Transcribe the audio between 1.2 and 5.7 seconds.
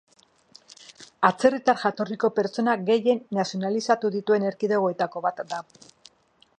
Atzerritar jatorriko pertsona gehien nazionalizatu dituen erkidegoetako bat da.